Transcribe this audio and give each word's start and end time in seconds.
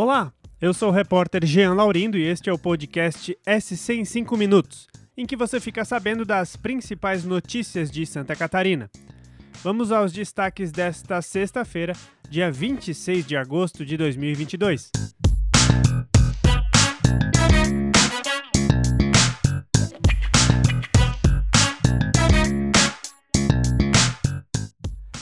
Olá, 0.00 0.32
eu 0.60 0.72
sou 0.72 0.90
o 0.90 0.92
repórter 0.92 1.44
Jean 1.44 1.74
Laurindo 1.74 2.16
e 2.16 2.22
este 2.22 2.48
é 2.48 2.52
o 2.52 2.56
podcast 2.56 3.36
SC 3.60 3.94
em 3.94 4.04
5 4.04 4.36
Minutos, 4.36 4.86
em 5.16 5.26
que 5.26 5.34
você 5.34 5.58
fica 5.58 5.84
sabendo 5.84 6.24
das 6.24 6.54
principais 6.54 7.24
notícias 7.24 7.90
de 7.90 8.06
Santa 8.06 8.36
Catarina. 8.36 8.88
Vamos 9.60 9.90
aos 9.90 10.12
destaques 10.12 10.70
desta 10.70 11.20
sexta-feira, 11.20 11.94
dia 12.30 12.48
26 12.48 13.26
de 13.26 13.36
agosto 13.36 13.84
de 13.84 13.96
2022. 13.96 14.92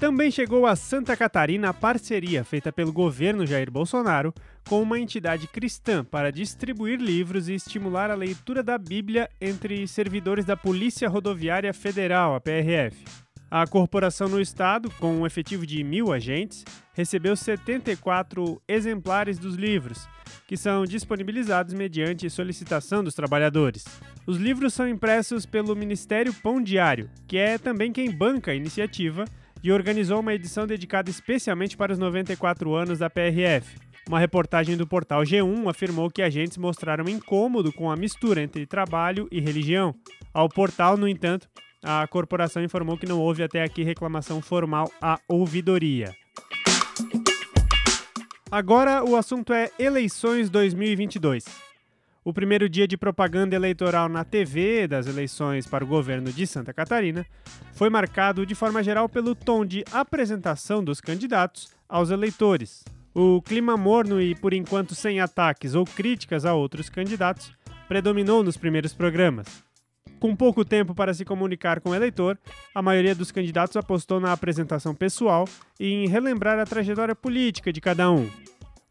Também 0.00 0.30
chegou 0.30 0.64
a 0.66 0.74
Santa 0.74 1.14
Catarina 1.14 1.68
a 1.68 1.74
parceria 1.74 2.42
feita 2.42 2.72
pelo 2.72 2.90
governo 2.90 3.44
Jair 3.44 3.70
Bolsonaro 3.70 4.32
com 4.66 4.80
uma 4.80 4.98
entidade 4.98 5.46
cristã 5.46 6.02
para 6.02 6.32
distribuir 6.32 6.98
livros 6.98 7.50
e 7.50 7.54
estimular 7.54 8.10
a 8.10 8.14
leitura 8.14 8.62
da 8.62 8.78
Bíblia 8.78 9.28
entre 9.38 9.86
servidores 9.86 10.46
da 10.46 10.56
Polícia 10.56 11.06
Rodoviária 11.06 11.74
Federal, 11.74 12.34
a 12.34 12.40
PRF. 12.40 12.96
A 13.50 13.66
corporação 13.66 14.26
no 14.26 14.40
estado, 14.40 14.90
com 14.92 15.12
um 15.18 15.26
efetivo 15.26 15.66
de 15.66 15.84
mil 15.84 16.14
agentes, 16.14 16.64
recebeu 16.94 17.36
74 17.36 18.62
exemplares 18.66 19.38
dos 19.38 19.54
livros, 19.54 20.08
que 20.46 20.56
são 20.56 20.86
disponibilizados 20.86 21.74
mediante 21.74 22.30
solicitação 22.30 23.04
dos 23.04 23.14
trabalhadores. 23.14 23.84
Os 24.26 24.38
livros 24.38 24.72
são 24.72 24.88
impressos 24.88 25.44
pelo 25.44 25.76
Ministério 25.76 26.32
Pão 26.32 26.62
Diário, 26.62 27.10
que 27.26 27.36
é 27.36 27.58
também 27.58 27.92
quem 27.92 28.10
banca 28.10 28.52
a 28.52 28.54
iniciativa 28.54 29.26
e 29.62 29.72
organizou 29.72 30.20
uma 30.20 30.34
edição 30.34 30.66
dedicada 30.66 31.10
especialmente 31.10 31.76
para 31.76 31.92
os 31.92 31.98
94 31.98 32.74
anos 32.74 32.98
da 32.98 33.10
PRF. 33.10 33.76
Uma 34.08 34.18
reportagem 34.18 34.76
do 34.76 34.86
portal 34.86 35.22
G1 35.22 35.68
afirmou 35.68 36.10
que 36.10 36.22
agentes 36.22 36.56
mostraram 36.56 37.08
incômodo 37.08 37.72
com 37.72 37.90
a 37.90 37.96
mistura 37.96 38.42
entre 38.42 38.66
trabalho 38.66 39.28
e 39.30 39.40
religião. 39.40 39.94
Ao 40.32 40.48
portal, 40.48 40.96
no 40.96 41.06
entanto, 41.06 41.48
a 41.82 42.06
corporação 42.06 42.62
informou 42.62 42.96
que 42.96 43.06
não 43.06 43.20
houve 43.20 43.42
até 43.42 43.62
aqui 43.62 43.82
reclamação 43.82 44.40
formal 44.40 44.90
à 45.00 45.18
ouvidoria. 45.28 46.14
Agora 48.50 49.04
o 49.04 49.14
assunto 49.14 49.52
é 49.52 49.70
eleições 49.78 50.50
2022. 50.50 51.69
O 52.22 52.34
primeiro 52.34 52.68
dia 52.68 52.86
de 52.86 52.98
propaganda 52.98 53.56
eleitoral 53.56 54.06
na 54.06 54.24
TV 54.24 54.86
das 54.86 55.06
eleições 55.06 55.66
para 55.66 55.82
o 55.82 55.86
governo 55.86 56.30
de 56.30 56.46
Santa 56.46 56.72
Catarina 56.72 57.24
foi 57.72 57.88
marcado 57.88 58.44
de 58.44 58.54
forma 58.54 58.82
geral 58.82 59.08
pelo 59.08 59.34
tom 59.34 59.64
de 59.64 59.82
apresentação 59.90 60.84
dos 60.84 61.00
candidatos 61.00 61.70
aos 61.88 62.10
eleitores. 62.10 62.84
O 63.14 63.40
clima 63.40 63.74
morno 63.74 64.20
e, 64.20 64.34
por 64.34 64.52
enquanto, 64.52 64.94
sem 64.94 65.18
ataques 65.18 65.74
ou 65.74 65.86
críticas 65.86 66.44
a 66.44 66.52
outros 66.52 66.90
candidatos 66.90 67.52
predominou 67.88 68.44
nos 68.44 68.56
primeiros 68.56 68.92
programas. 68.92 69.64
Com 70.20 70.36
pouco 70.36 70.62
tempo 70.62 70.94
para 70.94 71.14
se 71.14 71.24
comunicar 71.24 71.80
com 71.80 71.90
o 71.90 71.94
eleitor, 71.94 72.38
a 72.74 72.82
maioria 72.82 73.14
dos 73.14 73.32
candidatos 73.32 73.78
apostou 73.78 74.20
na 74.20 74.30
apresentação 74.30 74.94
pessoal 74.94 75.48
e 75.80 76.04
em 76.04 76.06
relembrar 76.06 76.58
a 76.58 76.66
trajetória 76.66 77.14
política 77.14 77.72
de 77.72 77.80
cada 77.80 78.10
um. 78.10 78.28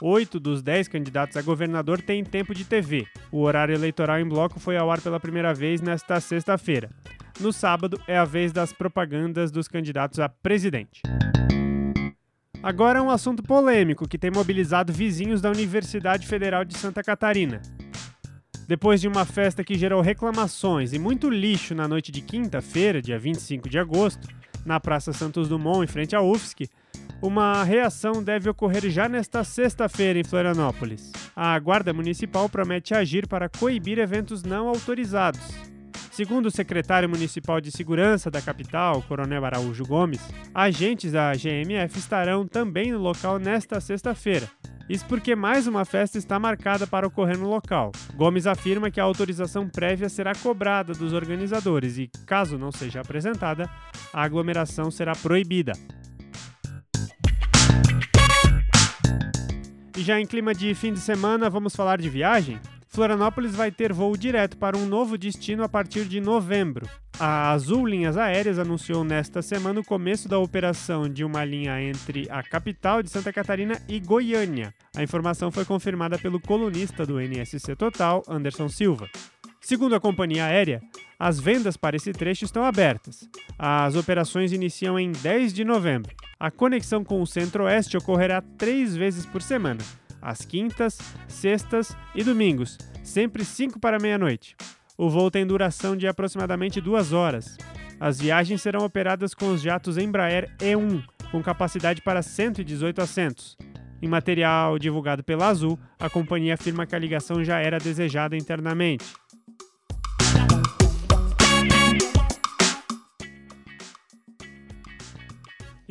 Oito 0.01 0.39
dos 0.39 0.61
dez 0.61 0.87
candidatos 0.87 1.35
a 1.35 1.41
governador 1.41 2.01
têm 2.01 2.23
tempo 2.23 2.55
de 2.55 2.63
TV. 2.63 3.05
O 3.29 3.41
horário 3.41 3.75
eleitoral 3.75 4.17
em 4.17 4.25
bloco 4.25 4.57
foi 4.57 4.77
ao 4.77 4.89
ar 4.89 5.01
pela 5.01 5.19
primeira 5.19 5.53
vez 5.53 5.81
nesta 5.81 6.21
sexta-feira. 6.21 6.89
No 7.37 7.51
sábado 7.51 7.99
é 8.07 8.17
a 8.17 8.23
vez 8.23 8.53
das 8.53 8.71
propagandas 8.71 9.51
dos 9.51 9.67
candidatos 9.67 10.17
a 10.21 10.29
presidente. 10.29 11.01
Agora 12.63 13.03
um 13.03 13.09
assunto 13.09 13.43
polêmico 13.43 14.07
que 14.07 14.17
tem 14.17 14.31
mobilizado 14.31 14.93
vizinhos 14.93 15.41
da 15.41 15.51
Universidade 15.51 16.25
Federal 16.25 16.63
de 16.63 16.77
Santa 16.77 17.03
Catarina. 17.03 17.61
Depois 18.69 19.01
de 19.01 19.07
uma 19.09 19.25
festa 19.25 19.65
que 19.65 19.77
gerou 19.77 19.99
reclamações 19.99 20.93
e 20.93 20.99
muito 20.99 21.29
lixo 21.29 21.75
na 21.75 21.89
noite 21.89 22.09
de 22.09 22.21
quinta-feira, 22.21 23.01
dia 23.01 23.19
25 23.19 23.67
de 23.67 23.77
agosto, 23.77 24.29
na 24.65 24.79
Praça 24.79 25.11
Santos 25.11 25.49
Dumont, 25.49 25.83
em 25.83 25.87
frente 25.87 26.15
à 26.15 26.21
UFSC, 26.21 26.69
uma 27.21 27.63
reação 27.63 28.23
deve 28.23 28.49
ocorrer 28.49 28.89
já 28.89 29.09
nesta 29.09 29.43
sexta-feira 29.43 30.19
em 30.19 30.23
Florianópolis. 30.23 31.11
A 31.35 31.57
Guarda 31.59 31.93
Municipal 31.93 32.47
promete 32.47 32.93
agir 32.93 33.27
para 33.27 33.49
coibir 33.49 33.99
eventos 33.99 34.43
não 34.43 34.67
autorizados. 34.67 35.41
Segundo 36.11 36.47
o 36.47 36.51
secretário 36.51 37.09
municipal 37.09 37.61
de 37.61 37.71
segurança 37.71 38.29
da 38.29 38.41
capital, 38.41 39.01
Coronel 39.03 39.45
Araújo 39.45 39.85
Gomes, 39.85 40.19
agentes 40.53 41.13
da 41.13 41.33
GMF 41.33 41.97
estarão 41.97 42.45
também 42.45 42.91
no 42.91 42.99
local 42.99 43.39
nesta 43.39 43.79
sexta-feira. 43.79 44.49
Isso 44.89 45.05
porque 45.05 45.35
mais 45.35 45.67
uma 45.67 45.85
festa 45.85 46.17
está 46.17 46.39
marcada 46.39 46.87
para 46.87 47.07
ocorrer 47.07 47.37
no 47.37 47.47
local. 47.47 47.91
Gomes 48.15 48.47
afirma 48.47 48.89
que 48.89 48.99
a 48.99 49.03
autorização 49.03 49.69
prévia 49.69 50.09
será 50.09 50.33
cobrada 50.33 50.93
dos 50.93 51.13
organizadores 51.13 51.97
e, 51.97 52.09
caso 52.25 52.57
não 52.57 52.71
seja 52.71 52.99
apresentada, 53.01 53.69
a 54.11 54.23
aglomeração 54.23 54.89
será 54.89 55.13
proibida. 55.13 55.73
E 59.99 60.01
já 60.01 60.17
em 60.17 60.25
clima 60.25 60.53
de 60.53 60.73
fim 60.73 60.93
de 60.93 60.99
semana, 61.01 61.49
vamos 61.49 61.75
falar 61.75 61.99
de 61.99 62.09
viagem? 62.09 62.57
Florianópolis 62.87 63.53
vai 63.53 63.69
ter 63.69 63.91
voo 63.91 64.15
direto 64.15 64.55
para 64.55 64.77
um 64.77 64.85
novo 64.85 65.17
destino 65.17 65.61
a 65.61 65.67
partir 65.67 66.05
de 66.05 66.21
novembro. 66.21 66.87
A 67.19 67.51
Azul 67.51 67.85
Linhas 67.85 68.15
Aéreas 68.15 68.57
anunciou 68.57 69.03
nesta 69.03 69.41
semana 69.41 69.81
o 69.81 69.83
começo 69.83 70.29
da 70.29 70.39
operação 70.39 71.09
de 71.09 71.25
uma 71.25 71.43
linha 71.43 71.81
entre 71.81 72.25
a 72.31 72.41
capital 72.41 73.03
de 73.03 73.09
Santa 73.09 73.33
Catarina 73.33 73.77
e 73.89 73.99
Goiânia. 73.99 74.73
A 74.95 75.03
informação 75.03 75.51
foi 75.51 75.65
confirmada 75.65 76.17
pelo 76.17 76.39
colunista 76.39 77.05
do 77.05 77.19
NSC 77.19 77.75
Total, 77.75 78.23
Anderson 78.25 78.69
Silva. 78.69 79.09
Segundo 79.59 79.95
a 79.95 79.99
companhia 79.99 80.45
aérea, 80.45 80.81
as 81.19 81.37
vendas 81.37 81.75
para 81.75 81.97
esse 81.97 82.13
trecho 82.13 82.45
estão 82.45 82.63
abertas. 82.63 83.29
As 83.57 83.95
operações 83.95 84.53
iniciam 84.53 84.97
em 84.97 85.11
10 85.11 85.53
de 85.53 85.65
novembro. 85.65 86.15
A 86.39 86.49
conexão 86.49 87.03
com 87.03 87.21
o 87.21 87.27
Centro-Oeste 87.27 87.97
ocorrerá 87.97 88.41
três 88.57 88.95
vezes 88.95 89.25
por 89.25 89.41
semana, 89.41 89.81
às 90.21 90.45
quintas, 90.45 90.97
sextas 91.27 91.93
e 92.15 92.23
domingos, 92.23 92.77
sempre 93.03 93.43
5 93.43 93.77
para 93.77 93.99
meia-noite. 93.99 94.55
O 94.97 95.09
voo 95.09 95.29
tem 95.29 95.45
duração 95.45 95.97
de 95.97 96.07
aproximadamente 96.07 96.79
duas 96.79 97.11
horas. 97.11 97.57
As 97.99 98.19
viagens 98.19 98.61
serão 98.61 98.85
operadas 98.85 99.33
com 99.33 99.51
os 99.51 99.61
jatos 99.61 99.97
Embraer 99.97 100.49
E1, 100.59 101.03
com 101.31 101.43
capacidade 101.43 102.01
para 102.01 102.21
118 102.21 103.01
assentos. 103.01 103.57
Em 104.01 104.07
material 104.07 104.79
divulgado 104.79 105.21
pela 105.21 105.47
Azul, 105.47 105.77
a 105.99 106.09
companhia 106.09 106.53
afirma 106.53 106.85
que 106.85 106.95
a 106.95 106.99
ligação 106.99 107.43
já 107.43 107.59
era 107.59 107.77
desejada 107.77 108.37
internamente. 108.37 109.05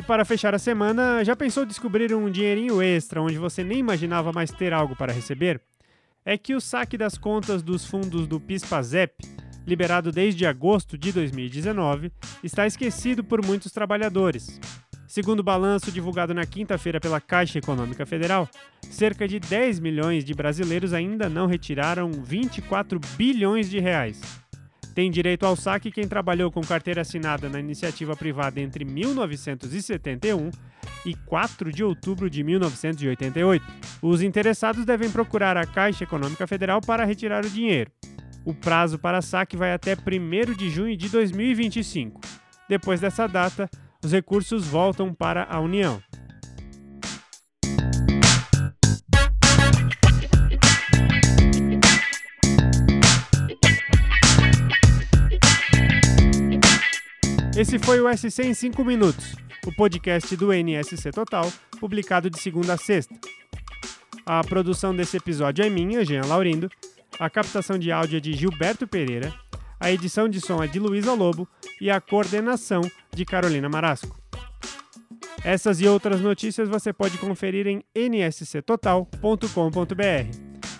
Para 0.08 0.24
fechar 0.24 0.54
a 0.54 0.58
semana, 0.58 1.22
já 1.22 1.36
pensou 1.36 1.66
descobrir 1.66 2.14
um 2.14 2.30
dinheirinho 2.30 2.80
extra 2.80 3.20
onde 3.20 3.36
você 3.36 3.62
nem 3.62 3.76
imaginava 3.76 4.32
mais 4.32 4.50
ter 4.50 4.72
algo 4.72 4.96
para 4.96 5.12
receber? 5.12 5.60
É 6.24 6.38
que 6.38 6.54
o 6.54 6.62
saque 6.62 6.96
das 6.96 7.18
contas 7.18 7.62
dos 7.62 7.84
fundos 7.84 8.26
do 8.26 8.40
PIS/PASEP, 8.40 9.12
liberado 9.66 10.10
desde 10.10 10.46
agosto 10.46 10.96
de 10.96 11.12
2019, 11.12 12.10
está 12.42 12.66
esquecido 12.66 13.22
por 13.22 13.44
muitos 13.44 13.70
trabalhadores. 13.70 14.58
Segundo 15.06 15.40
o 15.40 15.44
balanço 15.44 15.92
divulgado 15.92 16.32
na 16.32 16.46
quinta-feira 16.46 16.98
pela 16.98 17.20
Caixa 17.20 17.58
Econômica 17.58 18.06
Federal, 18.06 18.48
cerca 18.88 19.28
de 19.28 19.38
10 19.38 19.78
milhões 19.78 20.24
de 20.24 20.32
brasileiros 20.32 20.94
ainda 20.94 21.28
não 21.28 21.46
retiraram 21.46 22.10
24 22.12 22.98
bilhões 23.14 23.68
de 23.68 23.78
reais. 23.78 24.22
Tem 24.98 25.12
direito 25.12 25.46
ao 25.46 25.54
saque 25.54 25.92
quem 25.92 26.08
trabalhou 26.08 26.50
com 26.50 26.60
carteira 26.60 27.02
assinada 27.02 27.48
na 27.48 27.60
iniciativa 27.60 28.16
privada 28.16 28.58
entre 28.58 28.84
1971 28.84 30.50
e 31.06 31.14
4 31.14 31.70
de 31.70 31.84
outubro 31.84 32.28
de 32.28 32.42
1988. 32.42 33.64
Os 34.02 34.22
interessados 34.22 34.84
devem 34.84 35.08
procurar 35.08 35.56
a 35.56 35.64
Caixa 35.64 36.02
Econômica 36.02 36.48
Federal 36.48 36.80
para 36.80 37.04
retirar 37.04 37.44
o 37.44 37.48
dinheiro. 37.48 37.92
O 38.44 38.52
prazo 38.52 38.98
para 38.98 39.22
saque 39.22 39.56
vai 39.56 39.72
até 39.72 39.94
1 39.94 40.56
de 40.56 40.68
junho 40.68 40.96
de 40.96 41.08
2025. 41.08 42.20
Depois 42.68 43.00
dessa 43.00 43.28
data, 43.28 43.70
os 44.02 44.10
recursos 44.10 44.66
voltam 44.66 45.14
para 45.14 45.44
a 45.48 45.60
União. 45.60 46.02
Esse 57.58 57.76
foi 57.76 58.00
o 58.00 58.06
SC 58.16 58.44
em 58.44 58.54
5 58.54 58.84
minutos, 58.84 59.34
o 59.66 59.74
podcast 59.74 60.36
do 60.36 60.52
NSC 60.52 61.10
Total, 61.10 61.44
publicado 61.80 62.30
de 62.30 62.38
segunda 62.38 62.74
a 62.74 62.76
sexta. 62.76 63.12
A 64.24 64.44
produção 64.44 64.94
desse 64.94 65.16
episódio 65.16 65.64
é 65.64 65.68
minha, 65.68 66.04
Jean 66.04 66.24
Laurindo, 66.24 66.70
a 67.18 67.28
captação 67.28 67.76
de 67.76 67.90
áudio 67.90 68.18
é 68.18 68.20
de 68.20 68.32
Gilberto 68.32 68.86
Pereira, 68.86 69.34
a 69.80 69.90
edição 69.90 70.28
de 70.28 70.40
som 70.40 70.62
é 70.62 70.68
de 70.68 70.78
Luísa 70.78 71.12
Lobo 71.14 71.48
e 71.80 71.90
a 71.90 72.00
coordenação 72.00 72.82
de 73.12 73.24
Carolina 73.24 73.68
Marasco. 73.68 74.16
Essas 75.42 75.80
e 75.80 75.88
outras 75.88 76.20
notícias 76.20 76.68
você 76.68 76.92
pode 76.92 77.18
conferir 77.18 77.66
em 77.66 77.82
nsctotal.com.br. 77.92 79.48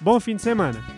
Bom 0.01 0.21
fim 0.21 0.37
de 0.37 0.43
semana! 0.43 0.98